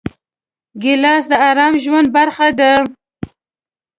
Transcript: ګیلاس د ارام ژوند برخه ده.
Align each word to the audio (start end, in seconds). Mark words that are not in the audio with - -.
ګیلاس 0.81 1.23
د 1.31 1.33
ارام 1.49 1.73
ژوند 1.83 2.07
برخه 2.15 2.47
ده. 2.59 2.71